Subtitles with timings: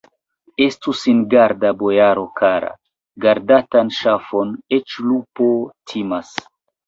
[0.67, 2.71] Estu singarda, bojaro kara:
[3.25, 5.51] gardatan ŝafon eĉ lupo
[5.93, 6.33] timas!